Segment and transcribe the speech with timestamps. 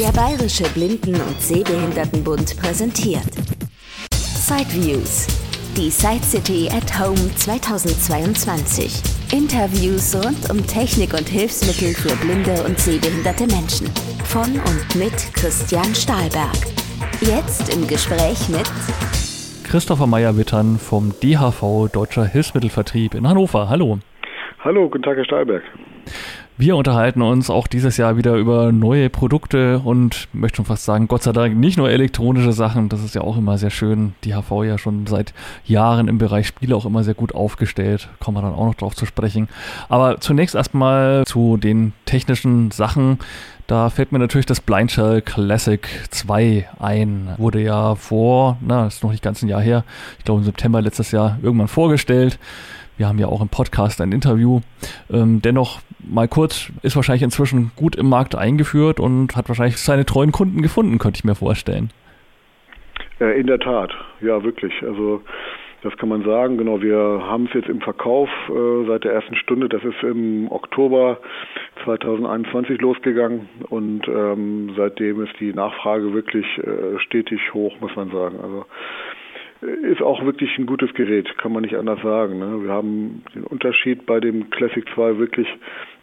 [0.00, 3.30] Der Bayerische Blinden- und Sehbehindertenbund präsentiert
[4.10, 5.28] Sideviews.
[5.76, 9.00] Die Side City at Home 2022.
[9.32, 13.86] Interviews rund um Technik und Hilfsmittel für blinde und sehbehinderte Menschen.
[14.24, 16.58] Von und mit Christian Stahlberg.
[17.20, 18.68] Jetzt im Gespräch mit
[19.62, 23.68] Christopher Meyer-Wittern vom DHV Deutscher Hilfsmittelvertrieb in Hannover.
[23.68, 24.00] Hallo.
[24.58, 25.62] Hallo, guten Tag, Herr Stahlberg.
[26.56, 31.08] Wir unterhalten uns auch dieses Jahr wieder über neue Produkte und möchte schon fast sagen,
[31.08, 34.14] Gott sei Dank nicht nur elektronische Sachen, das ist ja auch immer sehr schön.
[34.22, 38.36] Die HV ja schon seit Jahren im Bereich Spiele auch immer sehr gut aufgestellt, kommen
[38.36, 39.48] wir dann auch noch drauf zu sprechen.
[39.88, 43.18] Aber zunächst erstmal zu den technischen Sachen.
[43.66, 47.30] Da fällt mir natürlich das Blind Shell Classic 2 ein.
[47.36, 49.82] Wurde ja vor, na, ist noch nicht ganz ein Jahr her,
[50.18, 52.38] ich glaube im September letztes Jahr irgendwann vorgestellt.
[52.96, 54.60] Wir haben ja auch im Podcast ein Interview.
[55.10, 60.04] Ähm, dennoch mal kurz, ist wahrscheinlich inzwischen gut im Markt eingeführt und hat wahrscheinlich seine
[60.04, 61.90] treuen Kunden gefunden, könnte ich mir vorstellen.
[63.18, 64.72] In der Tat, ja wirklich.
[64.82, 65.22] Also
[65.84, 66.56] das kann man sagen.
[66.56, 69.68] Genau, wir haben es jetzt im Verkauf äh, seit der ersten Stunde.
[69.68, 71.18] Das ist im Oktober
[71.84, 78.38] 2021 losgegangen und ähm, seitdem ist die Nachfrage wirklich äh, stetig hoch, muss man sagen.
[78.42, 78.64] Also
[79.64, 82.38] ist auch wirklich ein gutes Gerät, kann man nicht anders sagen.
[82.38, 82.64] Ne?
[82.64, 85.48] Wir haben den Unterschied bei dem Classic 2 wirklich,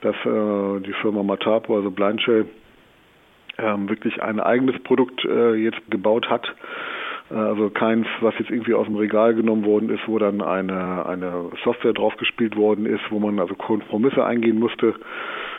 [0.02, 2.46] dass äh, die Firma Matapo, also Blindshell,
[3.58, 6.48] ähm, wirklich ein eigenes Produkt äh, jetzt gebaut hat.
[7.30, 11.06] Äh, also keins, was jetzt irgendwie aus dem Regal genommen worden ist, wo dann eine,
[11.06, 14.96] eine Software draufgespielt worden ist, wo man also Kompromisse eingehen musste,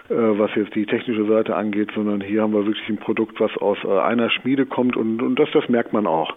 [0.08, 3.56] äh, was jetzt die technische Seite angeht, sondern hier haben wir wirklich ein Produkt, was
[3.58, 6.34] aus äh, einer Schmiede kommt und, und das, das merkt man auch.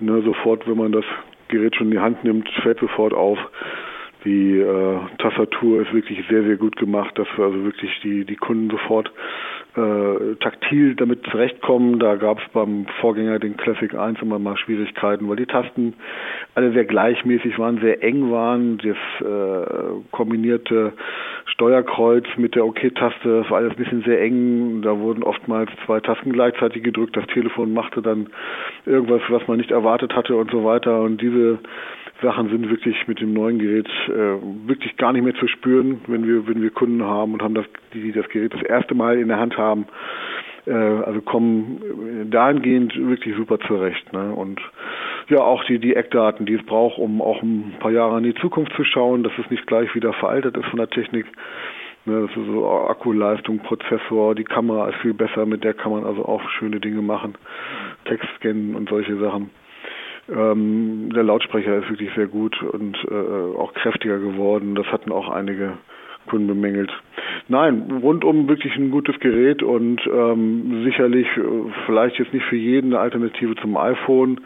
[0.00, 1.04] Ne, sofort, wenn man das
[1.48, 3.38] Gerät schon in die Hand nimmt, fällt sofort auf.
[4.24, 8.34] Die äh, Tastatur ist wirklich sehr, sehr gut gemacht, dass wir also wirklich die, die
[8.34, 9.12] Kunden sofort
[9.76, 12.00] äh, taktil damit zurechtkommen.
[12.00, 15.94] Da gab es beim Vorgänger, den Classic 1, immer mal Schwierigkeiten, weil die Tasten
[16.56, 18.78] alle sehr gleichmäßig waren, sehr eng waren.
[18.78, 20.92] Das äh, kombinierte
[21.46, 24.82] Steuerkreuz mit der OK-Taste war alles ein bisschen sehr eng.
[24.82, 27.16] Da wurden oftmals zwei Tasten gleichzeitig gedrückt.
[27.16, 28.28] Das Telefon machte dann
[28.84, 31.00] irgendwas, was man nicht erwartet hatte und so weiter.
[31.02, 31.58] Und diese
[32.20, 36.26] Sachen sind wirklich mit dem neuen Gerät äh, wirklich gar nicht mehr zu spüren, wenn
[36.26, 39.28] wir wenn wir Kunden haben und haben das die das Gerät das erste Mal in
[39.28, 39.86] der Hand haben.
[40.66, 44.12] Äh, also kommen dahingehend wirklich super zurecht.
[44.12, 44.32] Ne?
[44.32, 44.60] Und
[45.28, 48.34] ja, auch die die Eckdaten, die es braucht, um auch ein paar Jahre in die
[48.34, 51.26] Zukunft zu schauen, dass es nicht gleich wieder veraltet ist von der Technik.
[52.04, 56.04] Ne, das ist so Akkuleistung, Prozessor, die Kamera ist viel besser, mit der kann man
[56.04, 57.34] also auch schöne Dinge machen,
[58.04, 59.50] Text scannen und solche Sachen.
[60.28, 64.74] Ähm, der Lautsprecher ist wirklich sehr gut und äh, auch kräftiger geworden.
[64.74, 65.78] Das hatten auch einige
[66.26, 66.92] Kunden bemängelt.
[67.48, 71.42] Nein, rundum wirklich ein gutes Gerät und ähm, sicherlich äh,
[71.86, 74.40] vielleicht jetzt nicht für jeden eine Alternative zum iPhone.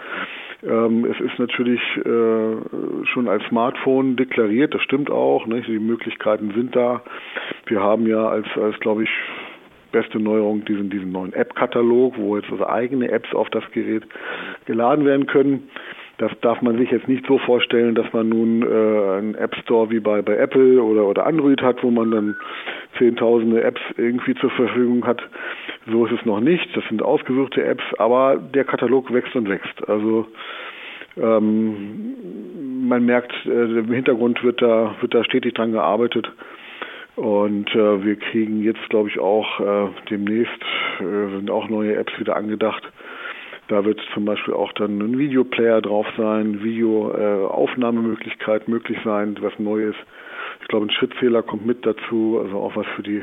[0.62, 5.47] Ähm, es ist natürlich äh, schon als Smartphone deklariert, das stimmt auch.
[5.47, 5.69] Nicht?
[5.69, 7.03] Die Möglichkeiten sind da.
[7.66, 9.10] Wir haben ja als, als glaube ich,
[9.93, 14.04] beste Neuerung diesen, diesen neuen App-Katalog, wo jetzt also eigene Apps auf das Gerät
[14.66, 15.70] geladen werden können.
[16.20, 19.91] Das darf man sich jetzt nicht so vorstellen, dass man nun äh, einen App Store
[19.91, 22.36] wie bei, bei Apple oder, oder Android hat, wo man dann
[22.98, 25.22] zehntausende Apps irgendwie zur Verfügung hat.
[25.91, 26.76] So ist es noch nicht.
[26.76, 29.88] Das sind ausgesuchte Apps, aber der Katalog wächst und wächst.
[29.88, 30.26] Also
[31.16, 32.16] ähm,
[32.87, 36.31] man merkt, äh, im Hintergrund wird da, wird da stetig dran gearbeitet.
[37.16, 40.62] Und äh, wir kriegen jetzt, glaube ich, auch äh, demnächst
[41.00, 42.82] äh, sind auch neue Apps wieder angedacht.
[43.70, 49.56] Da wird zum Beispiel auch dann ein Videoplayer drauf sein, Videoaufnahmemöglichkeit äh, möglich sein, was
[49.60, 49.98] neu ist.
[50.60, 53.22] Ich glaube, ein Schrittzähler kommt mit dazu, also auch was für die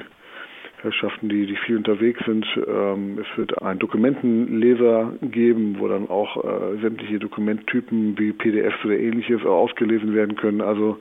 [0.82, 2.46] Herrschaften, die, die viel unterwegs sind.
[2.66, 8.98] Ähm, es wird einen Dokumentenleser geben, wo dann auch äh, sämtliche Dokumenttypen wie PDFs oder
[8.98, 10.62] ähnliches ausgelesen werden können.
[10.62, 10.98] Also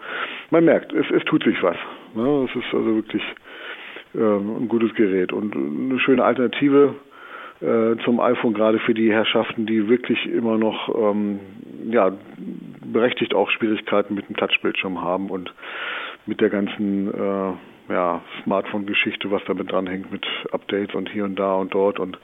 [0.50, 1.76] man merkt, es, es tut sich was.
[2.16, 2.48] Ne?
[2.50, 3.22] Es ist also wirklich
[4.16, 6.96] ähm, ein gutes Gerät und eine schöne Alternative
[7.60, 11.40] äh, zum iPhone, gerade für die Herrschaften, die wirklich immer noch ähm,
[11.90, 12.12] ja,
[12.84, 15.52] berechtigt auch Schwierigkeiten mit dem Touchbildschirm haben und
[16.26, 21.54] mit der ganzen äh, ja, Smartphone-Geschichte, was damit dranhängt mit Updates und hier und da
[21.54, 21.98] und dort.
[21.98, 22.18] Und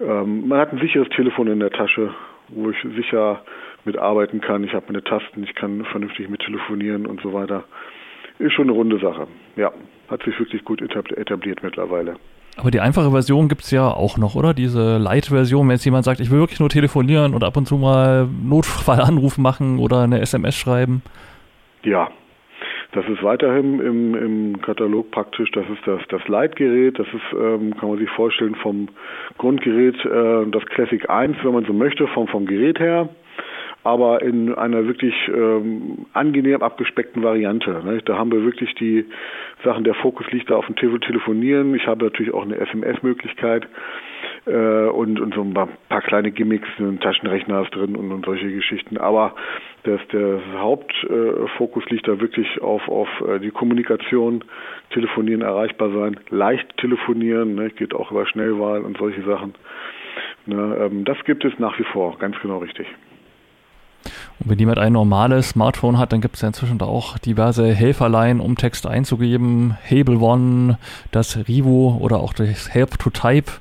[0.00, 2.14] ähm, man hat ein sicheres Telefon in der Tasche,
[2.48, 3.42] wo ich sicher
[3.84, 4.64] mitarbeiten kann.
[4.64, 7.64] Ich habe meine Tasten, ich kann vernünftig mit telefonieren und so weiter.
[8.38, 9.28] Ist schon eine runde Sache.
[9.56, 9.72] Ja,
[10.08, 12.16] hat sich wirklich gut etabliert mittlerweile.
[12.56, 14.54] Aber die einfache Version gibt es ja auch noch, oder?
[14.54, 17.76] Diese Light-Version, wenn jetzt jemand sagt, ich will wirklich nur telefonieren und ab und zu
[17.76, 21.02] mal Notfallanruf machen oder eine SMS schreiben.
[21.82, 22.08] Ja,
[22.94, 27.74] Das ist weiterhin im, im Katalog praktisch, das ist das, das Leitgerät, das ist, ähm,
[27.76, 28.88] kann man sich vorstellen, vom
[29.36, 33.08] Grundgerät äh, das Classic 1, wenn man so möchte, vom, vom Gerät her
[33.84, 37.70] aber in einer wirklich ähm, angenehm abgespeckten Variante.
[37.84, 38.00] Ne?
[38.04, 39.04] Da haben wir wirklich die
[39.62, 41.74] Sachen, der Fokus liegt da auf dem Telefonieren.
[41.74, 43.68] Ich habe natürlich auch eine SMS-Möglichkeit
[44.46, 45.68] äh, und, und so ein paar,
[46.00, 48.96] kleine Gimmicks, ein Taschenrechner ist drin und, und solche Geschichten.
[48.96, 49.34] Aber
[49.82, 54.44] das, der Hauptfokus äh, liegt da wirklich auf, auf äh, die Kommunikation,
[54.90, 57.70] telefonieren, erreichbar sein, leicht telefonieren, ne?
[57.70, 59.54] geht auch über Schnellwahl und solche Sachen.
[60.46, 60.76] Ne?
[60.80, 62.86] Ähm, das gibt es nach wie vor, ganz genau richtig.
[64.40, 67.72] Und wenn jemand ein normales Smartphone hat, dann gibt es ja inzwischen da auch diverse
[67.72, 69.76] Helferlein, um Text einzugeben.
[69.88, 70.78] Hable One,
[71.12, 73.52] das Rivo oder auch das Help to Type.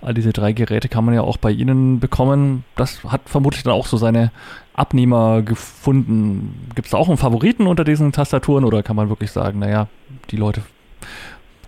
[0.00, 2.64] All diese drei Geräte kann man ja auch bei Ihnen bekommen.
[2.76, 4.30] Das hat vermutlich dann auch so seine
[4.74, 6.68] Abnehmer gefunden.
[6.74, 9.88] Gibt es da auch einen Favoriten unter diesen Tastaturen oder kann man wirklich sagen, naja,
[10.30, 10.62] die Leute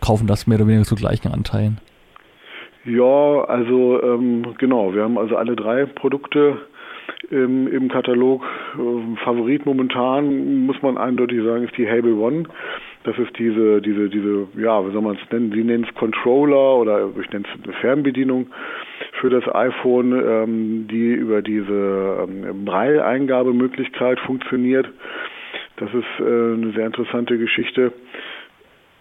[0.00, 1.78] kaufen das mehr oder weniger zu gleichen Anteilen?
[2.84, 6.58] Ja, also ähm, genau, wir haben also alle drei Produkte
[7.30, 8.42] im, im Katalog.
[8.74, 12.44] Äh, Favorit momentan, muss man eindeutig sagen, ist die Hable One.
[13.04, 15.52] Das ist diese, diese, diese, ja, wie soll man es nennen?
[15.52, 18.48] Sie nennen es Controller oder ich nenne es eine Fernbedienung
[19.20, 24.86] für das iPhone, ähm, die über diese ähm, Braille-Eingabemöglichkeit funktioniert.
[25.76, 27.92] Das ist äh, eine sehr interessante Geschichte.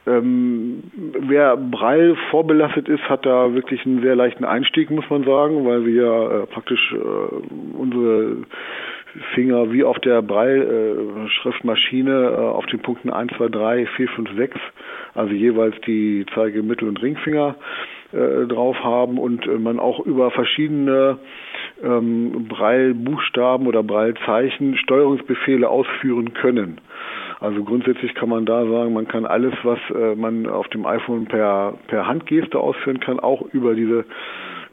[0.10, 0.84] Ähm,
[1.28, 5.86] wer Braille vorbelastet ist, hat da wirklich einen sehr leichten Einstieg, muss man sagen, weil
[5.86, 6.98] wir äh, praktisch äh,
[7.78, 8.38] unsere
[9.36, 14.58] Finger wie auf der Braille-Schriftmaschine äh, auf den Punkten 1, 2, 3, 4, 5, 6,
[15.14, 17.56] also jeweils die Zeige-, Mittel- und Ringfinger
[18.12, 21.20] äh, drauf haben und äh, man auch über verschiedene
[21.84, 26.80] ähm, Braille-Buchstaben oder Braille-Zeichen Steuerungsbefehle ausführen können.
[27.40, 31.26] Also grundsätzlich kann man da sagen, man kann alles, was äh, man auf dem iPhone
[31.26, 34.06] per, per Handgeste ausführen kann, auch über diese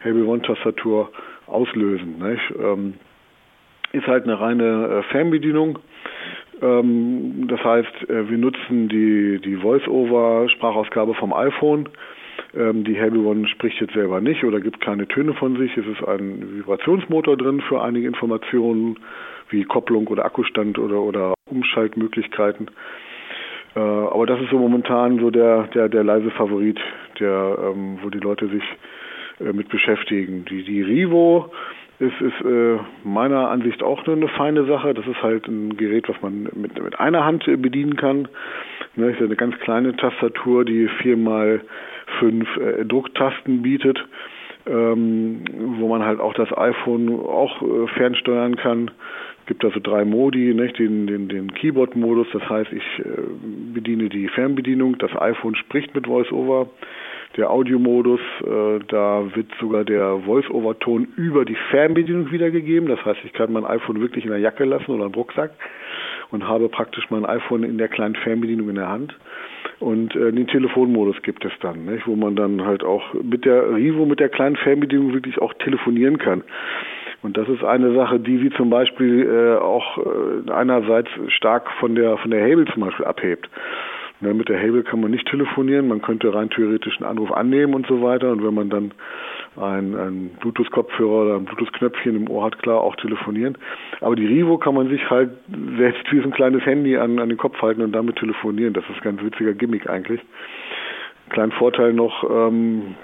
[0.03, 1.11] Hable One Tastatur
[1.47, 2.17] auslösen.
[2.59, 2.95] Ähm,
[3.93, 5.79] ist halt eine reine äh, Fernbedienung.
[6.61, 11.89] Ähm, das heißt, äh, wir nutzen die, die Voice-Over-Sprachausgabe vom iPhone.
[12.55, 15.77] Ähm, die Hable One spricht jetzt selber nicht oder gibt keine Töne von sich.
[15.77, 18.99] Es ist ein Vibrationsmotor drin für einige Informationen
[19.51, 22.71] wie Kopplung oder Akkustand oder, oder Umschaltmöglichkeiten.
[23.75, 26.79] Äh, aber das ist so momentan so der, der, der leise Favorit,
[27.21, 28.65] der, ähm, wo die Leute sich
[29.41, 30.45] äh, mit beschäftigen.
[30.47, 31.53] Die, die Rivo
[31.99, 34.93] ist, ist äh, meiner Ansicht auch nur eine feine Sache.
[34.95, 38.29] Das ist halt ein Gerät, was man mit, mit einer Hand äh, bedienen kann.
[38.97, 41.61] Ne, ist eine ganz kleine Tastatur, die vier mal
[42.19, 44.03] fünf äh, Drucktasten bietet,
[44.67, 45.45] ähm,
[45.79, 48.91] wo man halt auch das iPhone auch äh, fernsteuern kann
[49.47, 50.79] gibt also drei Modi, nicht?
[50.79, 53.23] den, den, den Keyboard-Modus, das heißt, ich äh,
[53.75, 56.69] bediene die Fernbedienung, das iPhone spricht mit VoiceOver.
[57.37, 62.89] Der Audiomodus, äh, da wird sogar der VoiceOver-Ton über die Fernbedienung wiedergegeben.
[62.89, 65.51] Das heißt, ich kann mein iPhone wirklich in der Jacke lassen oder im Rucksack
[66.31, 69.15] und habe praktisch mein iPhone in der kleinen Fernbedienung in der Hand.
[69.79, 72.07] Und äh, den Telefonmodus gibt es dann, nicht?
[72.07, 76.19] wo man dann halt auch mit der Rivo, mit der kleinen Fernbedienung wirklich auch telefonieren
[76.19, 76.43] kann.
[77.27, 81.97] Und das ist eine Sache, die sie zum Beispiel äh, auch äh, einerseits stark von
[81.97, 83.51] der von der Hable zum Beispiel abhebt.
[84.21, 87.75] Ja, mit der Hable kann man nicht telefonieren, man könnte rein theoretisch einen Anruf annehmen
[87.75, 88.31] und so weiter.
[88.31, 88.93] Und wenn man dann
[89.57, 93.59] ein, ein Bluetooth-Kopfhörer oder ein Bluetooth-Knöpfchen im Ohr hat, klar auch telefonieren.
[94.01, 95.31] Aber die Rivo kann man sich halt
[95.77, 98.73] selbst wie so ein kleines Handy an, an den Kopf halten und damit telefonieren.
[98.73, 100.21] Das ist ein ganz witziger Gimmick eigentlich.
[101.31, 102.95] Kleinen Vorteil noch ähm,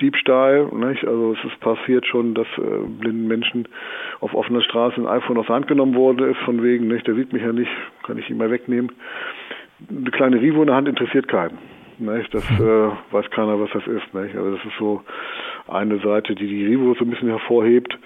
[0.00, 0.66] Diebstahl.
[0.72, 1.04] Nicht?
[1.06, 3.68] Also es ist passiert schon, dass äh, blinden Menschen
[4.20, 7.14] auf offener Straße ein iPhone aus der Hand genommen worden ist, von wegen, nicht, der
[7.14, 7.70] sieht mich ja nicht,
[8.02, 8.92] kann ich ihn mal wegnehmen.
[9.90, 11.58] Eine kleine Rivo in der Hand interessiert keinen.
[11.98, 12.34] Nicht?
[12.34, 12.66] Das mhm.
[12.66, 14.14] äh, weiß keiner, was das ist.
[14.14, 14.36] Nicht?
[14.36, 15.02] Also das ist so
[15.68, 17.98] eine Seite, die die Rivo so ein bisschen hervorhebt.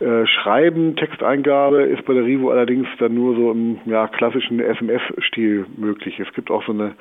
[0.00, 5.66] Äh, Schreiben, Texteingabe ist bei der Rivo allerdings dann nur so im ja, klassischen SMS-Stil
[5.76, 6.18] möglich.
[6.18, 6.94] Es gibt auch so eine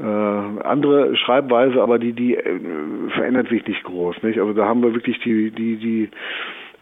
[0.00, 2.60] äh, andere Schreibweise, aber die, die äh,
[3.14, 4.22] verändert sich nicht groß.
[4.22, 4.38] Nicht?
[4.38, 6.08] Also da haben wir wirklich die, die, die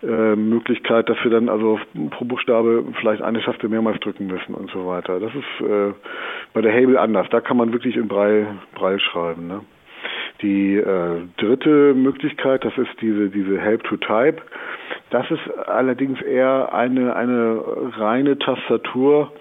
[0.07, 4.71] äh, Möglichkeit, dass wir dann also pro Buchstabe vielleicht eine Taste mehrmals drücken müssen und
[4.71, 5.19] so weiter.
[5.19, 5.93] Das ist äh,
[6.53, 7.27] bei der Hable anders.
[7.31, 9.49] Da kann man wirklich in Braille, Braille schreiben.
[9.49, 9.61] Ne?
[10.41, 14.37] Die äh, dritte Möglichkeit, das ist diese, diese Help to Type.
[15.11, 17.61] Das ist allerdings eher eine, eine
[17.97, 19.33] reine Tastatur,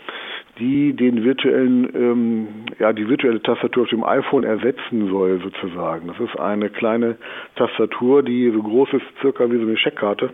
[0.60, 2.48] die den virtuellen, ähm,
[2.80, 6.08] ja, die virtuelle Tastatur auf dem iPhone ersetzen soll, sozusagen.
[6.08, 7.18] Das ist eine kleine
[7.56, 10.34] Tastatur, die so groß ist, circa wie so eine Scheckkarte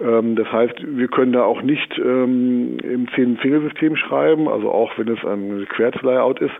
[0.00, 5.08] Ähm, das heißt, wir können da auch nicht ähm, im Zehn-Fingersystem schreiben, also auch wenn
[5.08, 6.54] es ein Querz-Layout ist,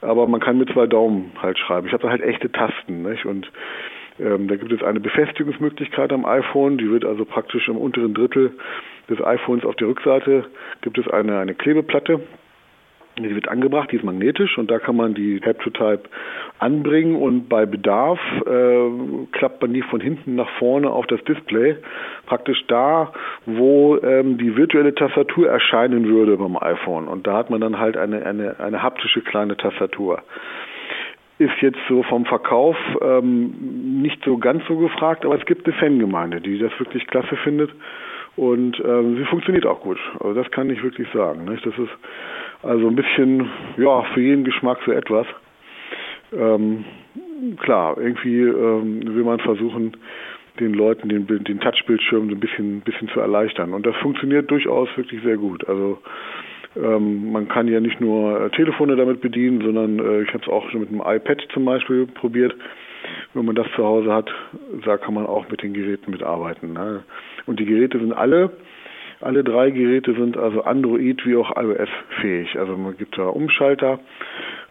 [0.00, 1.86] aber man kann mit zwei Daumen halt schreiben.
[1.86, 3.26] Ich habe da halt echte Tasten, nicht?
[3.26, 3.50] Und
[4.20, 8.52] ähm, da gibt es eine Befestigungsmöglichkeit am iPhone, die wird also praktisch im unteren Drittel
[9.08, 10.44] des iPhones auf der Rückseite
[10.82, 12.20] gibt es eine, eine Klebeplatte,
[13.18, 16.04] die wird angebracht, die ist magnetisch und da kann man die Tap-to-Type
[16.58, 21.76] anbringen und bei Bedarf äh, klappt man die von hinten nach vorne auf das Display,
[22.26, 23.12] praktisch da,
[23.46, 27.08] wo ähm, die virtuelle Tastatur erscheinen würde beim iPhone.
[27.08, 30.22] Und da hat man dann halt eine, eine, eine haptische kleine Tastatur.
[31.40, 35.74] Ist jetzt so vom Verkauf ähm, nicht so ganz so gefragt, aber es gibt eine
[35.74, 37.70] Fangemeinde, die das wirklich klasse findet
[38.36, 39.98] und ähm, sie funktioniert auch gut.
[40.20, 41.46] Also das kann ich wirklich sagen.
[41.46, 41.64] Nicht?
[41.64, 41.90] Das ist
[42.62, 45.26] also ein bisschen, ja, für jeden Geschmack so etwas.
[46.32, 46.84] Ähm,
[47.58, 49.96] klar, irgendwie ähm, will man versuchen,
[50.60, 53.74] den Leuten den, den Touchbildschirm so ein bisschen, bisschen zu erleichtern.
[53.74, 55.66] Und das funktioniert durchaus wirklich sehr gut.
[55.68, 55.98] Also
[56.76, 60.48] ähm, man kann ja nicht nur äh, Telefone damit bedienen, sondern äh, ich habe es
[60.48, 62.54] auch mit einem iPad zum Beispiel probiert.
[63.34, 64.30] Wenn man das zu Hause hat,
[64.84, 66.74] da kann man auch mit den Geräten mitarbeiten.
[66.74, 67.02] Ne?
[67.46, 68.50] Und die Geräte sind alle
[69.20, 71.90] alle drei Geräte sind also Android wie auch iOS
[72.20, 72.58] fähig.
[72.58, 74.00] Also man gibt da Umschalter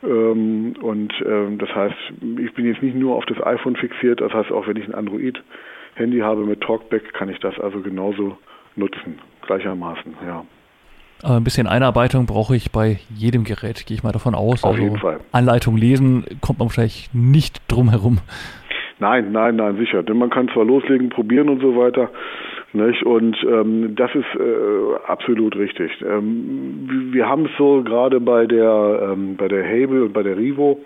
[0.03, 1.96] ähm, und ähm, das heißt,
[2.39, 4.96] ich bin jetzt nicht nur auf das iPhone fixiert, das heißt auch wenn ich ein
[5.99, 8.37] Android-Handy habe mit Talkback, kann ich das also genauso
[8.75, 10.45] nutzen, gleichermaßen, ja.
[11.21, 14.63] Aber ein bisschen Einarbeitung brauche ich bei jedem Gerät, gehe ich mal davon aus.
[14.63, 15.19] Auf also jeden Fall.
[15.33, 18.19] Anleitung lesen kommt man wahrscheinlich nicht drum herum.
[18.99, 20.01] Nein, nein, nein, sicher.
[20.01, 22.09] Denn man kann zwar loslegen, probieren und so weiter,
[22.71, 23.03] nicht?
[23.03, 25.91] Und ähm, das ist äh, absolut richtig.
[26.01, 30.37] Ähm, wir haben es so gerade bei der ähm, bei der Hable und bei der
[30.37, 30.79] Rivo.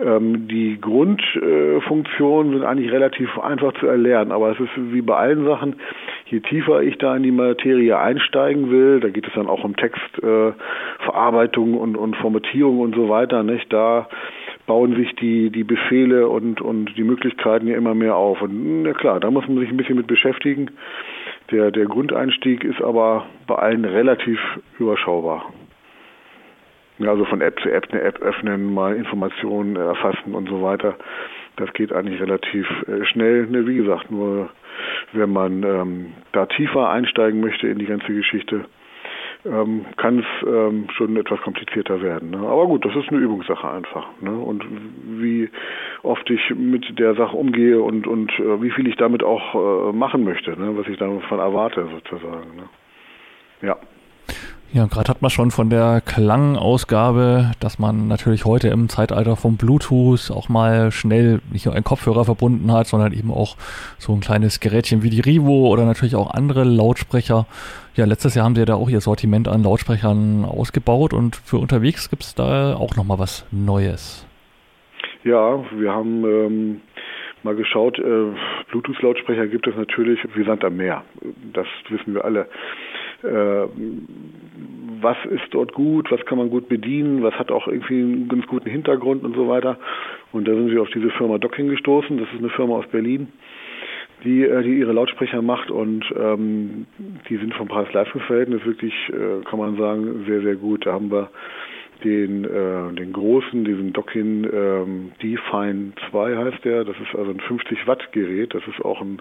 [0.00, 5.44] Ähm, die Grundfunktionen sind eigentlich relativ einfach zu erlernen, aber es ist wie bei allen
[5.44, 5.76] Sachen,
[6.26, 9.76] je tiefer ich da in die Materie einsteigen will, da geht es dann auch um
[9.76, 13.72] Textverarbeitung äh, und, und Formatierung und so weiter, nicht?
[13.72, 14.08] Da
[14.66, 18.40] bauen sich die, die Befehle und, und die Möglichkeiten ja immer mehr auf.
[18.42, 20.70] Und na klar, da muss man sich ein bisschen mit beschäftigen.
[21.50, 24.40] Der, der Grundeinstieg ist aber bei allen relativ
[24.78, 25.52] überschaubar.
[27.08, 30.96] Also von App zu App eine App öffnen, mal Informationen erfassen und so weiter.
[31.56, 33.46] Das geht eigentlich relativ äh, schnell.
[33.46, 34.50] Ne, wie gesagt, nur
[35.12, 38.64] wenn man ähm, da tiefer einsteigen möchte in die ganze Geschichte,
[39.44, 42.30] ähm, kann es ähm, schon etwas komplizierter werden.
[42.30, 42.38] Ne?
[42.38, 44.06] Aber gut, das ist eine Übungssache einfach.
[44.20, 44.30] Ne?
[44.30, 44.64] Und
[45.20, 45.50] wie
[46.02, 49.92] oft ich mit der Sache umgehe und, und äh, wie viel ich damit auch äh,
[49.92, 50.76] machen möchte, ne?
[50.76, 52.56] was ich davon erwarte sozusagen.
[52.56, 52.68] Ne?
[53.62, 53.76] Ja.
[54.74, 59.58] Ja, gerade hat man schon von der Klangausgabe, dass man natürlich heute im Zeitalter von
[59.58, 63.58] Bluetooth auch mal schnell nicht nur einen Kopfhörer verbunden hat, sondern eben auch
[63.98, 67.44] so ein kleines Gerätchen wie die Rivo oder natürlich auch andere Lautsprecher.
[67.96, 71.58] Ja, letztes Jahr haben sie ja da auch ihr Sortiment an Lautsprechern ausgebaut und für
[71.58, 74.26] unterwegs gibt es da auch nochmal was Neues.
[75.22, 76.80] Ja, wir haben ähm,
[77.42, 78.32] mal geschaut, äh,
[78.70, 81.04] Bluetooth-Lautsprecher gibt es natürlich wie Sand am Meer.
[81.52, 82.48] Das wissen wir alle.
[83.24, 83.66] Äh,
[85.02, 88.46] was ist dort gut, was kann man gut bedienen, was hat auch irgendwie einen ganz
[88.46, 89.78] guten Hintergrund und so weiter.
[90.32, 92.18] Und da sind wir auf diese Firma Docking gestoßen.
[92.18, 93.28] Das ist eine Firma aus Berlin,
[94.24, 96.86] die, äh, die ihre Lautsprecher macht und ähm,
[97.28, 100.86] die sind vom Preis-Leistungs-Verhältnis wirklich, äh, kann man sagen, sehr, sehr gut.
[100.86, 101.30] Da haben wir
[102.04, 106.84] den, äh, den großen, diesen Dockin ähm, D-Fine 2 heißt der.
[106.84, 108.54] Das ist also ein 50 Watt Gerät.
[108.54, 109.20] Das ist auch ein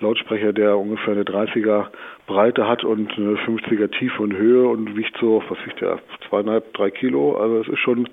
[0.00, 1.86] Lautsprecher, der ungefähr eine 30er
[2.26, 6.72] Breite hat und eine 50er Tiefe und Höhe und wiegt so, was wiegt der, zweieinhalb,
[6.74, 7.36] drei Kilo.
[7.36, 8.08] Also es ist schon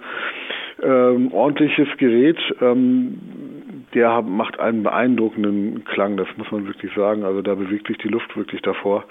[0.82, 2.38] ähm, ordentliches Gerät.
[2.62, 3.20] Ähm,
[3.96, 7.24] der macht einen beeindruckenden Klang, das muss man wirklich sagen.
[7.24, 9.06] Also da bewegt sich die Luft wirklich davor.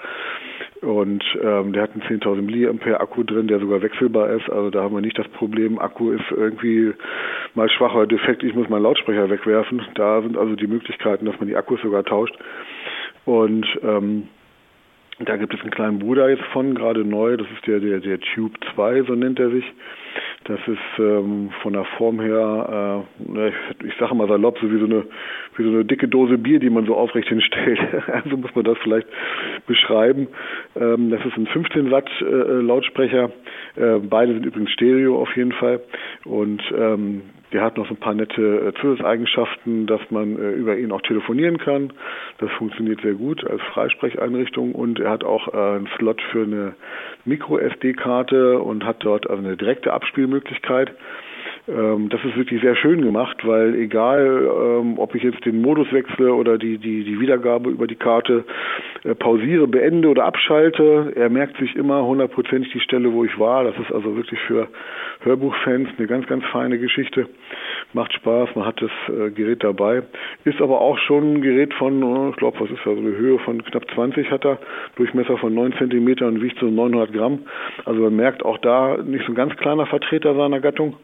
[0.81, 4.49] Und ähm, der hat einen 10.000 mAh Akku drin, der sogar wechselbar ist.
[4.49, 6.93] Also da haben wir nicht das Problem, Akku ist irgendwie
[7.55, 9.81] mal schwach oder defekt, ich muss meinen Lautsprecher wegwerfen.
[9.95, 12.35] Da sind also die Möglichkeiten, dass man die Akkus sogar tauscht.
[13.25, 14.27] Und ähm,
[15.19, 18.19] da gibt es einen kleinen Bruder jetzt von, gerade neu, das ist der, der, der
[18.19, 19.65] Tube 2, so nennt er sich.
[20.45, 24.71] Das ist ähm, von der Form her, äh, ne, ich, ich sage mal salopp, so
[24.71, 25.03] wie so, eine,
[25.57, 27.79] wie so eine dicke Dose Bier, die man so aufrecht hinstellt.
[28.29, 29.07] so muss man das vielleicht
[29.65, 30.27] beschreiben.
[30.75, 33.31] Ähm, das ist ein 15 Watt äh, Lautsprecher.
[33.75, 35.81] Äh, beide sind übrigens Stereo auf jeden Fall.
[36.25, 37.23] Und ähm,
[37.53, 41.01] der hat noch so ein paar nette äh, Zusatzeigenschaften, dass man äh, über ihn auch
[41.01, 41.93] telefonieren kann.
[42.39, 46.75] Das funktioniert sehr gut als Freisprecheinrichtung und er hat auch äh, einen Slot für eine
[47.25, 50.91] Micro SD-Karte und hat dort also eine direkte Abspielmöglichkeit.
[51.67, 55.91] Ähm, das ist wirklich sehr schön gemacht, weil egal, ähm, ob ich jetzt den Modus
[55.91, 58.43] wechsle oder die, die, die Wiedergabe über die Karte
[59.03, 63.63] äh, pausiere, beende oder abschalte, er merkt sich immer hundertprozentig die Stelle, wo ich war.
[63.63, 64.67] Das ist also wirklich für
[65.21, 67.27] Hörbuchfans eine ganz, ganz feine Geschichte.
[67.93, 70.03] Macht Spaß, man hat das äh, Gerät dabei.
[70.43, 73.17] Ist aber auch schon ein Gerät von, äh, ich glaube, was ist da, so eine
[73.17, 74.59] Höhe von knapp 20 hat er,
[74.97, 77.39] Durchmesser von 9 cm und wiegt so 900 Gramm.
[77.85, 80.95] Also man merkt auch da nicht so ein ganz kleiner Vertreter seiner Gattung.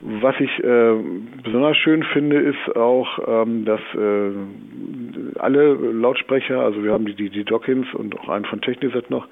[0.00, 0.94] Was ich äh,
[1.42, 7.30] besonders schön finde, ist auch, ähm, dass äh, alle Lautsprecher, also wir haben die, die,
[7.30, 9.26] die Dockins und auch einen von Techniset noch,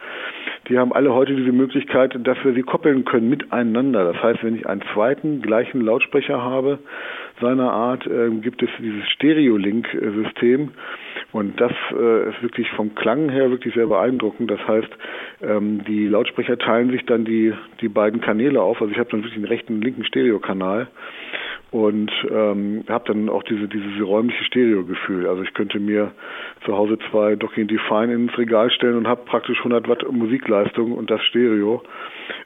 [0.68, 4.12] die haben alle heute diese Möglichkeit, dass wir sie koppeln können miteinander.
[4.12, 6.78] Das heißt, wenn ich einen zweiten gleichen Lautsprecher habe,
[7.40, 10.70] seiner Art, äh, gibt es dieses Stereo-Link-System.
[11.32, 14.50] Und das äh, ist wirklich vom Klang her wirklich sehr beeindruckend.
[14.50, 14.88] Das heißt,
[15.42, 18.80] ähm, die Lautsprecher teilen sich dann die, die beiden Kanäle auf.
[18.80, 20.88] Also ich habe dann wirklich einen rechten und linken Stereokanal
[21.70, 25.26] und ähm, habe dann auch diese dieses räumliche Stereogefühl.
[25.26, 26.12] Also ich könnte mir
[26.64, 31.10] zu Hause zwei Docking Define ins Regal stellen und habe praktisch 100 Watt Musikleistung und
[31.10, 31.82] das Stereo.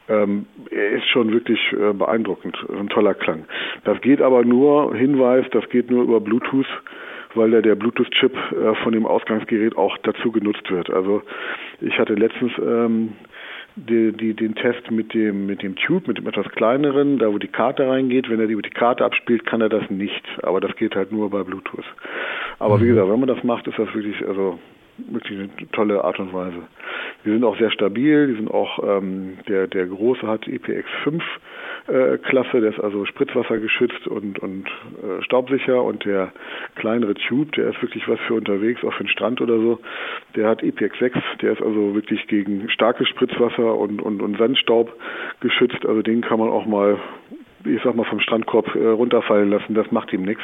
[0.09, 3.45] Ähm, ist schon wirklich äh, beeindruckend, ein toller Klang.
[3.85, 6.67] Das geht aber nur, Hinweis, das geht nur über Bluetooth
[7.35, 10.91] weil da der Bluetooth-Chip äh, von dem Ausgangsgerät auch dazu genutzt wird.
[10.91, 11.23] Also
[11.81, 13.15] ich hatte letztens ähm,
[13.77, 17.39] die, die, den Test mit dem, mit dem Tube, mit dem etwas kleineren, da wo
[17.39, 18.29] die Karte reingeht.
[18.31, 20.25] Wenn er die, die Karte abspielt, kann er das nicht.
[20.43, 21.85] Aber das geht halt nur bei Bluetooth.
[22.59, 22.89] Aber wie mhm.
[22.89, 24.59] gesagt, wenn man das macht, ist das wirklich, also
[25.11, 26.63] wirklich eine tolle Art und Weise.
[27.25, 31.21] Die sind auch sehr stabil, die sind auch, ähm, der, der große hat IPX5
[31.89, 36.33] äh, Klasse, der ist also spritzwassergeschützt und, und äh, staubsicher und der
[36.77, 39.81] kleinere Tube, der ist wirklich was für unterwegs, auch für den Strand oder so,
[40.37, 44.93] der hat IPX6, der ist also wirklich gegen starkes Spritzwasser und, und, und Sandstaub
[45.41, 46.99] geschützt, also den kann man auch mal,
[47.65, 50.43] ich sag mal, vom Strandkorb äh, runterfallen lassen, das macht ihm nichts.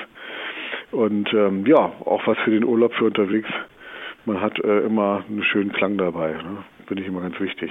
[0.91, 3.49] Und ähm, ja, auch was für den Urlaub für unterwegs
[4.29, 6.33] man hat äh, immer einen schönen Klang dabei.
[6.33, 6.59] Ne?
[6.87, 7.71] Finde ich immer ganz wichtig.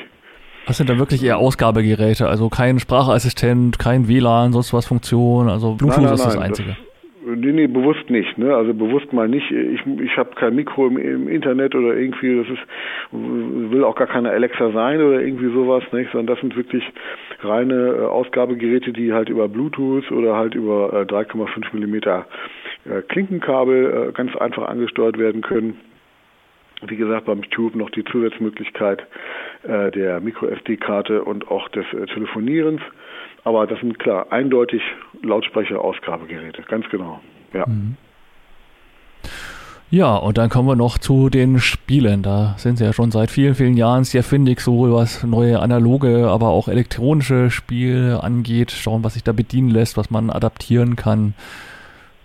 [0.66, 5.76] Das sind dann wirklich eher Ausgabegeräte, also kein Sprachassistent, kein WLAN, sonst was Funktion, also
[5.76, 6.76] Bluetooth nein, nein, ist das nein, Einzige.
[7.24, 8.54] Das, nee, nee, bewusst nicht, ne?
[8.54, 9.50] Also bewusst mal nicht.
[9.50, 12.62] Ich, ich habe kein Mikro im, im, Internet oder irgendwie, das ist,
[13.72, 16.12] will auch gar keine Alexa sein oder irgendwie sowas, nicht?
[16.12, 16.84] Sondern das sind wirklich
[17.40, 22.26] reine äh, Ausgabegeräte, die halt über Bluetooth oder halt über äh, 3,5 Millimeter
[22.84, 25.80] äh, Klinkenkabel äh, ganz einfach angesteuert werden können
[26.86, 29.06] wie gesagt, beim Tube noch die Zusatzmöglichkeit
[29.64, 32.82] äh, der Micro-SD-Karte und auch des äh, Telefonierens.
[33.44, 34.82] Aber das sind klar eindeutig
[35.24, 37.20] Lautsprecher-Ausgabegeräte, ganz genau.
[37.54, 37.66] Ja.
[37.66, 37.98] Mhm.
[39.90, 42.22] Ja, und dann kommen wir noch zu den Spielen.
[42.22, 46.28] Da sind sie ja schon seit vielen, vielen Jahren sehr findig, sowohl was neue analoge,
[46.28, 48.72] aber auch elektronische Spiele angeht.
[48.72, 51.36] Schauen, was sich da bedienen lässt, was man adaptieren kann.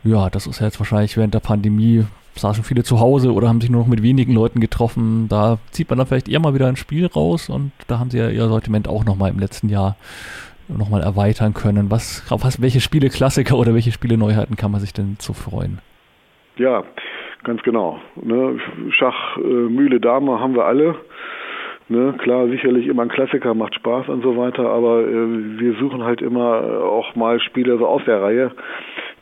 [0.04, 3.70] Ja, das ist jetzt wahrscheinlich während der Pandemie saßen viele zu Hause oder haben sich
[3.70, 5.28] nur noch mit wenigen Leuten getroffen.
[5.28, 8.18] Da zieht man dann vielleicht eher mal wieder ein Spiel raus und da haben sie
[8.18, 9.96] ja ihr Sortiment auch nochmal im letzten Jahr
[10.68, 11.90] nochmal erweitern können.
[11.90, 15.32] Was, auf was, welche Spiele Klassiker oder welche Spiele Neuheiten kann man sich denn so
[15.32, 15.78] freuen?
[16.56, 16.84] Ja,
[17.44, 17.98] ganz genau.
[18.16, 18.58] Ne?
[18.90, 20.96] Schach, äh, Mühle, Dame haben wir alle.
[21.88, 26.04] Ne, klar, sicherlich immer ein Klassiker, macht Spaß und so weiter, aber äh, wir suchen
[26.04, 28.52] halt immer äh, auch mal Spiele so aus der Reihe,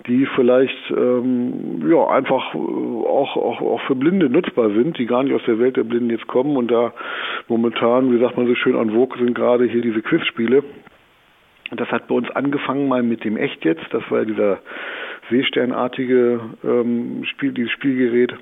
[0.06, 5.34] die vielleicht ähm, ja einfach auch, auch, auch für Blinde nutzbar sind, die gar nicht
[5.34, 6.92] aus der Welt der Blinden jetzt kommen und da
[7.48, 10.64] momentan, wie sagt man so schön, an Vogue sind gerade hier diese Quizspiele.
[11.72, 14.58] Das hat bei uns angefangen mal mit dem Echt jetzt, das war ja dieser
[15.30, 18.34] seesternartige ähm, Spiel, dieses Spielgerät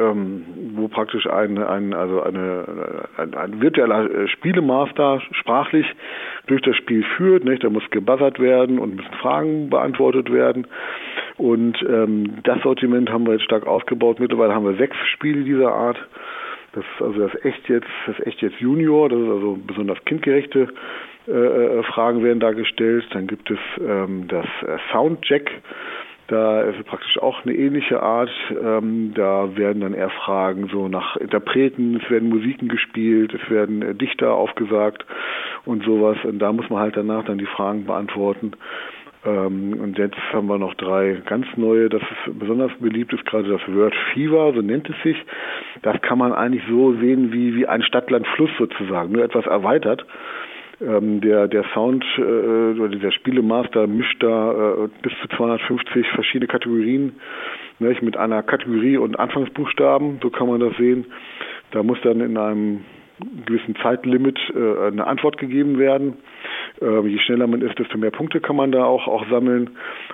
[0.00, 5.86] ähm, wo praktisch ein, ein, also eine, ein, ein virtueller äh, Spielemaster sprachlich
[6.46, 7.44] durch das Spiel führt.
[7.44, 7.62] Nicht?
[7.62, 10.66] Da muss gebuzzert werden und müssen Fragen beantwortet werden.
[11.36, 14.20] Und ähm, das Sortiment haben wir jetzt stark ausgebaut.
[14.20, 15.98] Mittlerweile haben wir sechs Spiele dieser Art.
[16.72, 20.68] Das ist also das echt jetzt, das echt jetzt Junior, das ist also besonders kindgerechte
[21.26, 23.04] äh, äh Fragen werden da gestellt.
[23.12, 25.50] Dann gibt es ähm, das äh, Soundjack.
[26.30, 28.30] Da ist praktisch auch eine ähnliche Art.
[28.50, 33.82] Ähm, da werden dann eher Fragen so nach Interpreten, es werden Musiken gespielt, es werden
[33.82, 35.04] äh, Dichter aufgesagt
[35.64, 36.18] und sowas.
[36.22, 38.52] Und da muss man halt danach dann die Fragen beantworten.
[39.26, 41.88] Ähm, und jetzt haben wir noch drei ganz neue.
[41.88, 45.16] Das ist besonders beliebt ist gerade das Word Fever, so nennt es sich.
[45.82, 50.06] Das kann man eigentlich so sehen wie, wie ein Stadtland-Fluss sozusagen, nur etwas erweitert.
[50.80, 56.46] Ähm, der, der Sound äh, oder der Spielemaster mischt da äh, bis zu 250 verschiedene
[56.46, 57.16] Kategorien
[57.80, 61.06] nicht, mit einer Kategorie und Anfangsbuchstaben, so kann man das sehen.
[61.70, 62.84] Da muss dann in einem
[63.46, 66.14] gewissen Zeitlimit äh, eine Antwort gegeben werden.
[66.82, 69.70] Ähm, je schneller man ist, desto mehr Punkte kann man da auch, auch sammeln.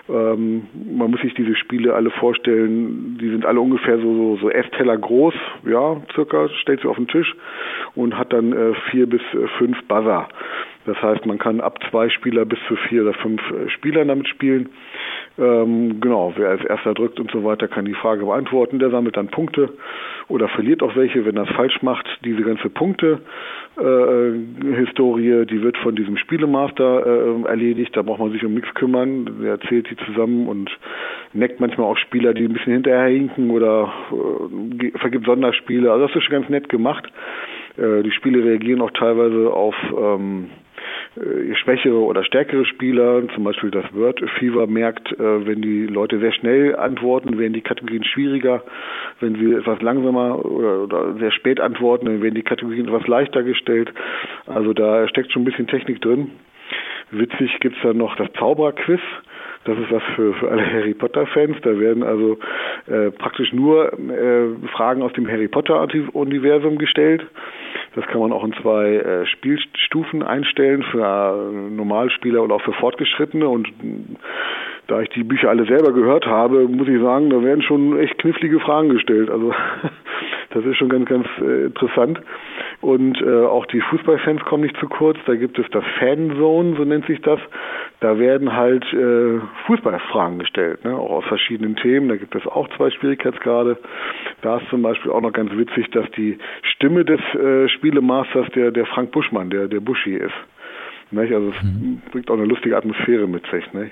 [0.08, 4.50] Ähm, man muss sich diese Spiele alle vorstellen, die sind alle ungefähr so, so, so
[4.50, 7.34] Essteller groß, ja, circa, stellt sie auf den Tisch
[7.94, 10.28] und hat dann äh, vier bis äh, fünf Buzzer.
[10.86, 14.28] Das heißt, man kann ab zwei Spieler bis zu vier oder fünf äh, Spielern damit
[14.28, 14.68] spielen.
[15.38, 18.78] Ähm, genau, wer als erster drückt und so weiter, kann die Frage beantworten.
[18.78, 19.70] Der sammelt dann Punkte
[20.28, 22.06] oder verliert auch welche, wenn es falsch macht.
[22.24, 27.96] Diese ganze Punkte-Historie, äh, die wird von diesem Spielemaster äh, erledigt.
[27.96, 29.42] Da braucht man sich um nichts kümmern.
[29.42, 30.70] Der zählt die zusammen und
[31.34, 35.92] neckt manchmal auch Spieler, die ein bisschen hinterherhinken oder äh, vergibt Sonderspiele.
[35.92, 37.06] Also das ist schon ganz nett gemacht.
[37.76, 40.65] Äh, die Spiele reagieren auch teilweise auf ähm, äh,
[41.62, 46.32] schwächere oder stärkere Spieler, zum Beispiel das Word Fever merkt, äh, wenn die Leute sehr
[46.32, 48.62] schnell antworten, werden die Kategorien schwieriger.
[49.20, 53.92] Wenn sie etwas langsamer oder, sehr spät antworten, dann werden die Kategorien etwas leichter gestellt.
[54.46, 56.32] Also da steckt schon ein bisschen Technik drin.
[57.10, 59.00] Witzig gibt's dann noch das Zauberquiz.
[59.64, 61.56] Das ist was für, für alle Harry Potter-Fans.
[61.62, 62.38] Da werden also
[62.86, 67.26] äh, praktisch nur äh, Fragen aus dem Harry Potter-Universum gestellt.
[67.96, 72.74] Das kann man auch in zwei äh, Spielstufen einstellen für äh, Normalspieler und auch für
[72.74, 73.48] Fortgeschrittene.
[73.48, 73.72] Und
[74.86, 78.18] da ich die Bücher alle selber gehört habe, muss ich sagen, da werden schon echt
[78.18, 79.30] knifflige Fragen gestellt.
[79.30, 79.50] Also
[80.50, 82.20] das ist schon ganz, ganz äh, interessant.
[82.82, 85.16] Und auch die Fußballfans kommen nicht zu kurz.
[85.26, 87.40] Da gibt es das Fanzone, so nennt sich das.
[88.06, 90.94] Da werden halt äh, Fußballfragen gestellt, ne?
[90.94, 92.08] auch aus verschiedenen Themen.
[92.08, 93.78] Da gibt es auch zwei Schwierigkeitsgrade.
[94.42, 98.70] Da ist zum Beispiel auch noch ganz witzig, dass die Stimme des äh, Spielemasters der,
[98.70, 100.36] der Frank Buschmann, der, der Buschi ist.
[101.10, 101.32] Nicht?
[101.32, 102.00] Also es mhm.
[102.12, 103.72] bringt auch eine lustige Atmosphäre mit sich.
[103.72, 103.90] Nicht?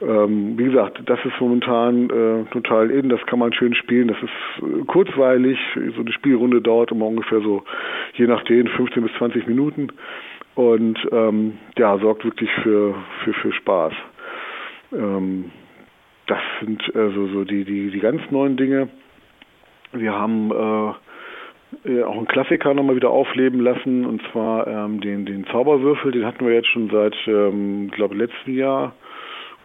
[0.00, 4.16] Ähm, wie gesagt, das ist momentan äh, total in, das kann man schön spielen, das
[4.22, 5.58] ist äh, kurzweilig,
[5.94, 7.62] so eine Spielrunde dauert immer ungefähr so,
[8.14, 9.88] je nachdem, 15 bis 20 Minuten
[10.56, 13.92] und ähm, ja, sorgt wirklich für, für, für Spaß.
[14.92, 15.50] Ähm,
[16.26, 18.88] das sind also so die, die, die ganz neuen Dinge.
[19.92, 25.46] Wir haben äh, auch einen Klassiker nochmal wieder aufleben lassen, und zwar ähm, den, den
[25.46, 28.94] Zauberwürfel, den hatten wir jetzt schon seit, ähm, glaube letzten Jahr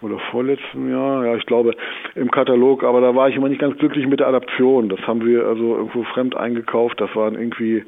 [0.01, 1.75] oder vorletzten Jahr, ja, ich glaube,
[2.15, 4.89] im Katalog, aber da war ich immer nicht ganz glücklich mit der Adaption.
[4.89, 7.01] Das haben wir also irgendwo fremd eingekauft.
[7.01, 7.83] Das waren irgendwie,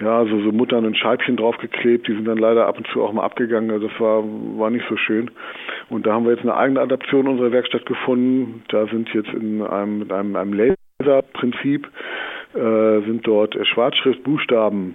[0.00, 2.06] ja, so, so Muttern und Scheibchen draufgeklebt.
[2.06, 3.70] Die sind dann leider ab und zu auch mal abgegangen.
[3.70, 5.30] Also das war, war nicht so schön.
[5.88, 8.62] Und da haben wir jetzt eine eigene Adaption unserer Werkstatt gefunden.
[8.68, 11.88] Da sind jetzt in einem, mit einem, einem Laserprinzip,
[12.54, 14.94] äh, sind dort Schwarzschriftbuchstaben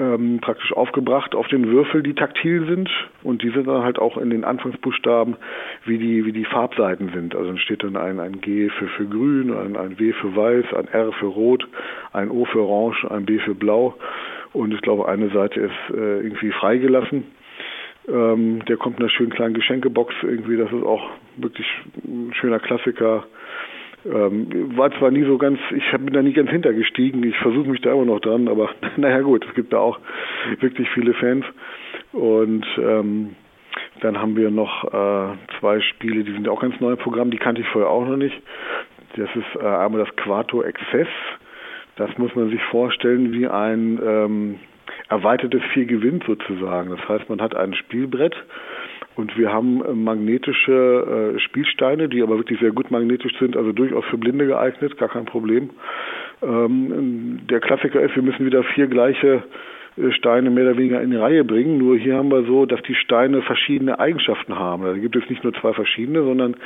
[0.00, 2.90] ähm, praktisch aufgebracht auf den Würfel, die taktil sind
[3.22, 5.36] und die sind dann halt auch in den Anfangsbuchstaben,
[5.84, 7.36] wie die, wie die Farbseiten sind.
[7.36, 10.72] Also dann steht dann ein, ein G für, für grün, ein, ein W für weiß,
[10.74, 11.68] ein R für rot,
[12.12, 13.94] ein O für orange, ein B für blau
[14.52, 17.24] und ich glaube eine Seite ist äh, irgendwie freigelassen.
[18.08, 21.66] Ähm, der kommt in einer schönen kleinen Geschenkebox irgendwie, das ist auch wirklich
[22.02, 23.24] ein schöner Klassiker.
[24.06, 27.80] Ähm, war zwar nie so ganz, ich bin da nie ganz hintergestiegen, ich versuche mich
[27.82, 29.98] da immer noch dran, aber naja gut, es gibt da auch
[30.60, 31.44] wirklich viele Fans.
[32.12, 33.36] Und ähm,
[34.00, 37.38] dann haben wir noch äh, zwei Spiele, die sind auch ganz neu im Programm, die
[37.38, 38.40] kannte ich vorher auch noch nicht.
[39.16, 41.08] Das ist äh, einmal das Quato Access.
[41.96, 44.60] Das muss man sich vorstellen wie ein ähm,
[45.08, 46.90] erweitertes Vier gewinnt sozusagen.
[46.90, 48.34] Das heißt, man hat ein Spielbrett
[49.16, 53.72] und wir haben äh, magnetische äh, Spielsteine, die aber wirklich sehr gut magnetisch sind, also
[53.72, 55.70] durchaus für Blinde geeignet, gar kein Problem.
[56.42, 59.42] Ähm, der Klassiker ist, wir müssen wieder vier gleiche
[59.96, 61.78] äh, Steine mehr oder weniger in die Reihe bringen.
[61.78, 64.84] Nur hier haben wir so, dass die Steine verschiedene Eigenschaften haben.
[64.84, 66.56] Da gibt es nicht nur zwei verschiedene, sondern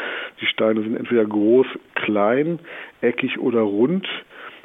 [0.40, 2.58] die Steine sind entweder groß, klein,
[3.00, 4.06] eckig oder rund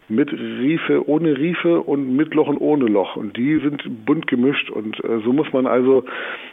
[0.09, 3.15] mit Riefe, ohne Riefe und mit Loch und ohne Loch.
[3.15, 4.69] Und die sind bunt gemischt.
[4.69, 6.03] Und äh, so muss man also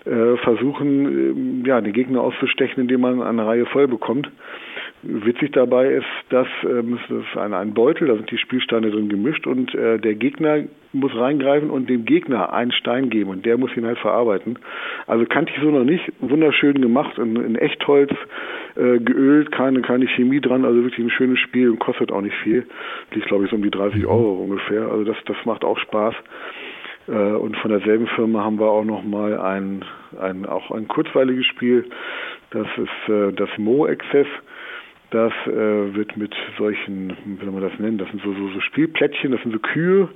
[0.04, 4.30] äh, versuchen, äh, ja, den Gegner auszustechen, indem man eine Reihe voll bekommt.
[5.08, 9.08] Witzig dabei ist, dass ähm, es ist ein, ein Beutel, da sind die Spielsteine drin
[9.08, 13.58] gemischt und äh, der Gegner muss reingreifen und dem Gegner einen Stein geben und der
[13.58, 14.58] muss ihn halt verarbeiten.
[15.06, 16.12] Also kannte ich so noch nicht.
[16.20, 18.10] Wunderschön gemacht, in, in Echtholz
[18.74, 22.36] äh, geölt, keine, keine Chemie dran, also wirklich ein schönes Spiel und kostet auch nicht
[22.42, 22.66] viel.
[23.12, 24.08] Liegt glaube ich so um die 30 mhm.
[24.08, 24.90] Euro ungefähr.
[24.90, 26.14] Also das, das macht auch Spaß.
[27.08, 29.84] Äh, und von derselben Firma haben wir auch noch mal ein,
[30.20, 31.84] ein auch ein kurzweiliges Spiel.
[32.50, 34.26] Das ist äh, das Mo Access.
[35.16, 38.60] Das äh, wird mit solchen, wie soll man das nennen, das sind so, so, so
[38.60, 40.10] Spielplättchen, das sind so Kühe,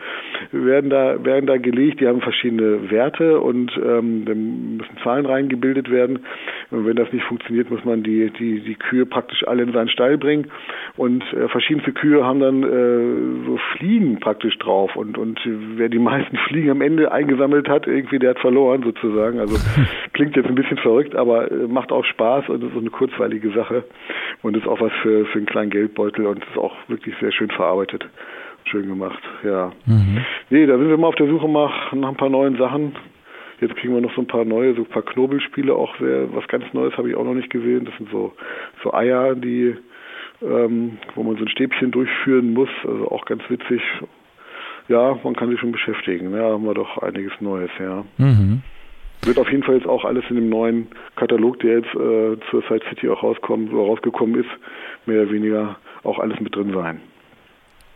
[0.52, 5.90] werden da werden da gelegt, die haben verschiedene Werte und ähm, dann müssen Zahlen reingebildet
[5.90, 6.26] werden.
[6.70, 9.88] Und wenn das nicht funktioniert, muss man die, die, die Kühe praktisch alle in seinen
[9.88, 10.50] Stall bringen.
[10.96, 14.96] Und äh, verschiedenste Kühe haben dann äh, so Fliegen praktisch drauf.
[14.96, 15.40] Und, und
[15.76, 19.38] wer die meisten Fliegen am Ende eingesammelt hat, irgendwie der hat verloren sozusagen.
[19.38, 19.56] Also
[20.12, 23.50] klingt jetzt ein bisschen verrückt, aber äh, macht auch Spaß und ist so eine kurzweilige
[23.52, 23.84] Sache.
[24.42, 27.50] Und ist auch was für, für einen kleinen Geldbeutel und ist auch wirklich sehr schön
[27.50, 28.08] verarbeitet.
[28.64, 29.72] Schön gemacht, ja.
[29.86, 30.24] Mhm.
[30.50, 32.94] Nee, da sind wir mal auf der Suche nach, nach ein paar neuen Sachen.
[33.60, 36.46] Jetzt kriegen wir noch so ein paar neue, so ein paar Knobelspiele auch sehr, was
[36.48, 37.84] ganz Neues habe ich auch noch nicht gesehen.
[37.84, 38.32] Das sind so,
[38.82, 39.76] so Eier, die,
[40.42, 43.80] ähm, wo man so ein Stäbchen durchführen muss, also auch ganz witzig.
[44.88, 46.34] Ja, man kann sich schon beschäftigen.
[46.34, 48.04] Ja, haben wir doch einiges Neues, ja.
[48.18, 48.62] Mhm.
[49.24, 52.62] Wird auf jeden Fall jetzt auch alles in dem neuen Katalog, der jetzt äh, zur
[52.68, 54.50] Side City auch rauskommt oder rausgekommen ist,
[55.06, 57.00] mehr oder weniger auch alles mit drin sein.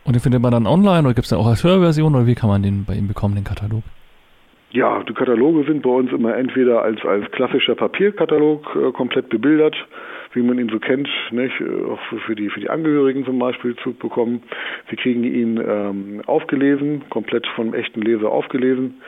[0.05, 2.35] Und den findet man dann online oder gibt es den auch als Hörversion oder wie
[2.35, 3.83] kann man den bei ihm bekommen, den Katalog?
[4.71, 9.75] Ja, die Kataloge sind bei uns immer entweder als, als klassischer Papierkatalog äh, komplett bebildert,
[10.33, 11.59] wie man ihn so kennt, nicht?
[11.59, 14.43] Äh, auch für die, für die Angehörigen zum Beispiel zu bekommen.
[14.89, 19.01] Sie kriegen ihn ähm, aufgelesen, komplett vom echten Leser aufgelesen,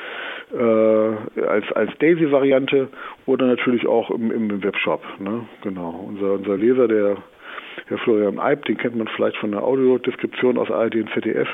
[0.51, 2.89] äh, als, als Daisy-Variante
[3.25, 5.01] oder natürlich auch im, im Webshop.
[5.19, 5.45] Ne?
[5.61, 6.05] Genau.
[6.07, 7.17] Unser, unser Leser, der
[7.87, 11.47] Herr Florian Eib, den kennt man vielleicht von der Audiodeskription aus ARD und ZDF.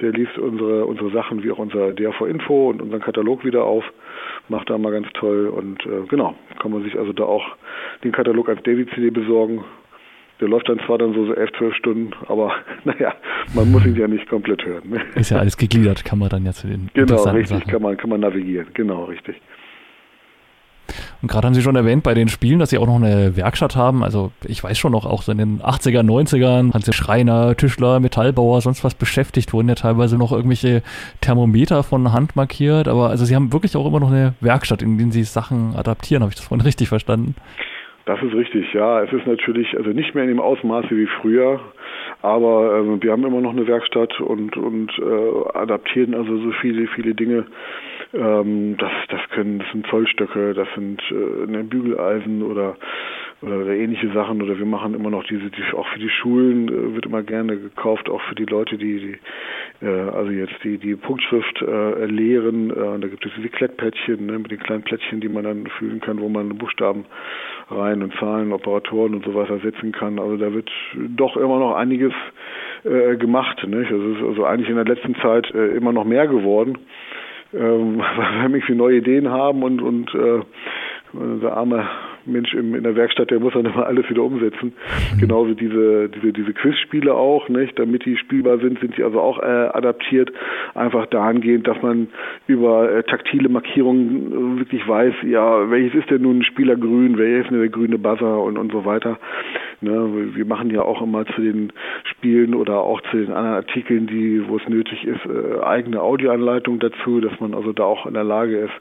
[0.00, 3.84] Der liest unsere, unsere Sachen wie auch unser DAV-Info und unseren Katalog wieder auf,
[4.48, 7.44] macht da mal ganz toll und äh, genau, kann man sich also da auch
[8.02, 9.64] den Katalog als Daisy-CD besorgen.
[10.40, 12.52] Der läuft dann zwar dann so, elf, zwölf Stunden, aber
[12.84, 13.14] naja,
[13.54, 14.88] man muss ihn ja nicht komplett hören.
[14.88, 15.00] Ne?
[15.14, 17.70] Ist ja alles gegliedert, kann man dann ja zu den Genau, richtig, Sachen.
[17.70, 19.40] kann man, kann man navigieren, genau, richtig.
[21.22, 23.76] Und gerade haben Sie schon erwähnt bei den Spielen, dass Sie auch noch eine Werkstatt
[23.76, 24.04] haben.
[24.04, 28.00] Also ich weiß schon noch, auch so in den 80er, 90ern haben Sie Schreiner, Tischler,
[28.00, 30.82] Metallbauer, sonst was beschäftigt, wurden ja teilweise noch irgendwelche
[31.22, 32.88] Thermometer von Hand markiert.
[32.88, 36.22] Aber also Sie haben wirklich auch immer noch eine Werkstatt, in der Sie Sachen adaptieren.
[36.22, 37.34] Habe ich das vorhin richtig verstanden?
[38.06, 39.02] Das ist richtig, ja.
[39.02, 41.60] Es ist natürlich also nicht mehr in dem Ausmaße wie früher,
[42.22, 46.86] aber äh, wir haben immer noch eine Werkstatt und und äh, adaptieren also so viele
[46.88, 47.46] viele Dinge
[48.14, 52.76] ähm, das, das können, das sind Zollstöcke, das sind äh, Bügeleisen oder,
[53.44, 54.42] oder, ähnliche Sachen.
[54.42, 57.56] Oder wir machen immer noch diese, die, auch für die Schulen äh, wird immer gerne
[57.56, 59.18] gekauft, auch für die Leute, die,
[59.80, 62.70] die äh, also jetzt die, die Punktschrift äh, lehren.
[62.70, 66.00] Äh, da gibt es diese Klettplättchen ne, mit den kleinen Plättchen, die man dann fühlen
[66.00, 67.04] kann, wo man Buchstaben
[67.70, 70.18] rein und Zahlen, Operatoren und so weiter setzen kann.
[70.18, 70.70] Also da wird
[71.16, 72.12] doch immer noch einiges
[72.84, 73.66] äh, gemacht.
[73.66, 73.90] Nicht?
[73.90, 76.78] Also es ist also eigentlich in der letzten Zeit äh, immer noch mehr geworden
[77.54, 80.40] ähm, weil wir irgendwie neue Ideen haben und, und äh,
[81.40, 81.86] der arme
[82.26, 84.72] Mensch im, in der Werkstatt, der muss dann immer alles wieder umsetzen.
[85.14, 85.20] Mhm.
[85.20, 87.78] Genauso diese, diese, diese Quizspiele auch, nicht?
[87.78, 90.32] Damit die spielbar sind, sind sie also auch äh, adaptiert.
[90.74, 92.08] Einfach dahingehend, dass man
[92.46, 97.18] über äh, taktile Markierungen äh, wirklich weiß, ja, welches ist denn nun ein Spieler grün,
[97.18, 99.18] welches ist denn der grüne Buzzer und, und so weiter.
[99.80, 100.34] Ne?
[100.34, 101.72] Wir machen ja auch immer zu den
[102.04, 106.80] Spielen oder auch zu den anderen Artikeln, die, wo es nötig ist, äh, eigene Audioanleitungen
[106.80, 108.72] dazu, dass man also da auch in der Lage ist,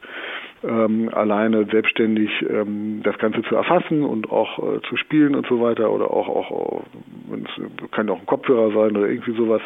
[0.63, 5.61] ähm, alleine selbstständig ähm, das Ganze zu erfassen und auch äh, zu spielen und so
[5.61, 6.83] weiter oder auch auch
[7.31, 9.61] es kann auch ein Kopfhörer sein oder irgendwie sowas.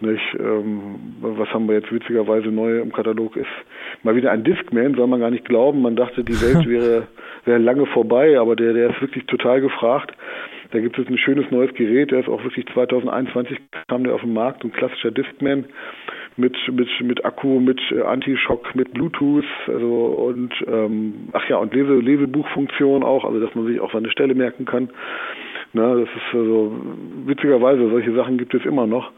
[0.00, 0.22] Nicht?
[0.38, 3.46] Ähm, was haben wir jetzt witzigerweise neu im Katalog ist
[4.02, 5.82] mal wieder ein Discman, soll man gar nicht glauben.
[5.82, 7.06] Man dachte, die Welt wäre
[7.44, 10.12] wäre lange vorbei, aber der der ist wirklich total gefragt.
[10.72, 13.58] Da gibt es ein schönes neues Gerät, der ist auch wirklich 2021
[13.88, 15.66] kam der auf den Markt, ein klassischer Discman
[16.36, 21.74] mit mit mit Akku, mit äh, Anti-Schock, mit Bluetooth, also und ähm, ach ja und
[21.74, 24.90] Lese Lesebuchfunktion auch, also dass man sich auch seine Stelle merken kann.
[25.72, 26.76] Na, das ist also
[27.24, 29.10] witzigerweise solche Sachen gibt es immer noch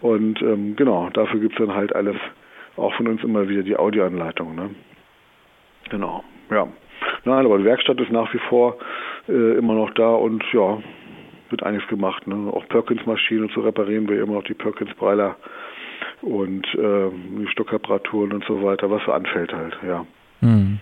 [0.00, 2.16] und ähm, genau dafür gibt es dann halt alles
[2.76, 4.54] auch von uns immer wieder die Audioanleitung.
[4.54, 4.70] Ne?
[5.90, 6.68] Genau, ja.
[7.24, 8.78] Nein, aber die Werkstatt ist nach wie vor
[9.28, 10.78] äh, immer noch da und ja,
[11.50, 12.26] wird einiges gemacht.
[12.26, 12.50] Ne?
[12.52, 15.36] Auch Perkins-Maschinen zu reparieren wir immer noch die Perkins-Breiler
[16.22, 20.06] und äh, Stockreparaturen und so weiter, was so anfällt halt, ja.
[20.40, 20.78] Hm.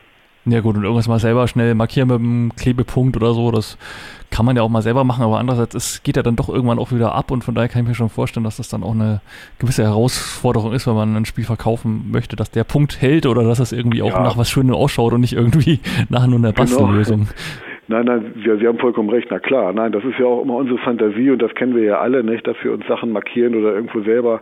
[0.48, 3.76] Ja gut, und irgendwas mal selber schnell markieren mit einem Klebepunkt oder so, das
[4.30, 6.78] kann man ja auch mal selber machen, aber andererseits, es geht ja dann doch irgendwann
[6.78, 8.94] auch wieder ab und von daher kann ich mir schon vorstellen, dass das dann auch
[8.94, 9.20] eine
[9.58, 13.58] gewisse Herausforderung ist, wenn man ein Spiel verkaufen möchte, dass der Punkt hält oder dass
[13.58, 14.22] es irgendwie auch ja.
[14.22, 16.52] nach was Schönem ausschaut und nicht irgendwie nach nur einer.
[16.52, 17.26] Bastellösung.
[17.26, 17.30] Genau.
[17.88, 19.72] Nein, nein, wir, Sie haben vollkommen recht, na klar.
[19.72, 22.44] Nein, das ist ja auch immer unsere Fantasie und das kennen wir ja alle, nicht,
[22.44, 24.40] dass wir uns Sachen markieren oder irgendwo selber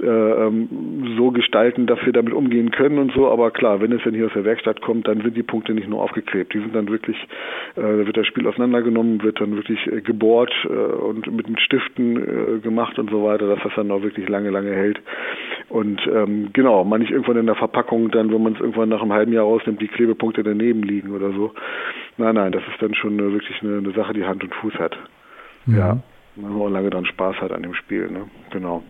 [0.00, 3.30] so gestalten, dass wir damit umgehen können und so.
[3.30, 5.88] Aber klar, wenn es dann hier aus der Werkstatt kommt, dann sind die Punkte nicht
[5.88, 6.54] nur aufgeklebt.
[6.54, 7.16] Die sind dann wirklich,
[7.76, 11.60] äh, da wird das Spiel auseinandergenommen, wird dann wirklich äh, gebohrt äh, und mit, mit
[11.60, 15.00] Stiften äh, gemacht und so weiter, dass das dann auch wirklich lange, lange hält.
[15.68, 19.02] Und ähm, genau, man nicht irgendwann in der Verpackung dann, wenn man es irgendwann nach
[19.02, 21.52] einem halben Jahr rausnimmt, die Klebepunkte daneben liegen oder so.
[22.16, 24.96] Nein, nein, das ist dann schon wirklich eine, eine, Sache, die Hand und Fuß hat.
[25.66, 25.76] Mhm.
[25.76, 25.98] Ja,
[26.36, 28.28] man auch lange dann Spaß hat an dem Spiel, ne?
[28.50, 28.82] Genau.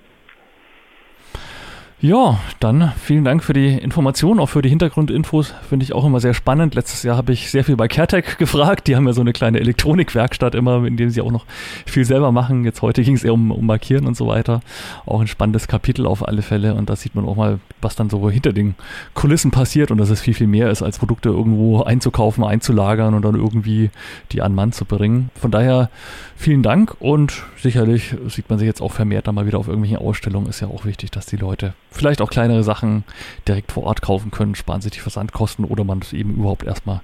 [2.02, 5.52] Ja, dann vielen Dank für die Informationen, auch für die Hintergrundinfos.
[5.68, 6.74] Finde ich auch immer sehr spannend.
[6.74, 8.86] Letztes Jahr habe ich sehr viel bei CareTech gefragt.
[8.86, 11.44] Die haben ja so eine kleine Elektronikwerkstatt immer, in dem sie auch noch
[11.84, 12.64] viel selber machen.
[12.64, 14.62] Jetzt heute ging es eher um, um Markieren und so weiter.
[15.04, 16.74] Auch ein spannendes Kapitel auf alle Fälle.
[16.74, 18.76] Und da sieht man auch mal, was dann so hinter den
[19.12, 23.26] Kulissen passiert und dass es viel, viel mehr ist, als Produkte irgendwo einzukaufen, einzulagern und
[23.26, 23.90] dann irgendwie
[24.32, 25.28] die an Mann zu bringen.
[25.34, 25.90] Von daher
[26.34, 29.98] vielen Dank und sicherlich sieht man sich jetzt auch vermehrt dann mal wieder auf irgendwelchen
[29.98, 30.48] Ausstellungen.
[30.48, 33.04] Ist ja auch wichtig, dass die Leute vielleicht auch kleinere Sachen
[33.46, 37.00] direkt vor Ort kaufen können, sparen sich die Versandkosten oder man es eben überhaupt erstmal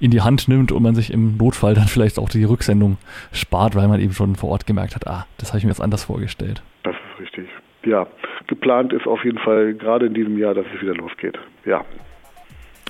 [0.00, 2.98] in die Hand nimmt und man sich im Notfall dann vielleicht auch die Rücksendung
[3.32, 5.80] spart, weil man eben schon vor Ort gemerkt hat, ah, das habe ich mir jetzt
[5.80, 6.62] anders vorgestellt.
[6.84, 7.48] Das ist richtig.
[7.84, 8.06] Ja,
[8.46, 11.38] geplant ist auf jeden Fall gerade in diesem Jahr, dass es wieder losgeht.
[11.64, 11.84] Ja.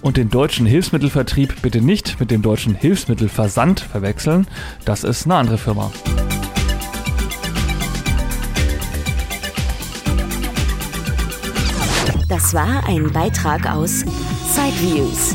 [0.00, 4.48] Und den deutschen Hilfsmittelvertrieb bitte nicht mit dem deutschen Hilfsmittelversand verwechseln,
[4.84, 5.92] das ist eine andere Firma.
[12.28, 14.04] Das war ein Beitrag aus
[14.54, 15.34] Sideviews,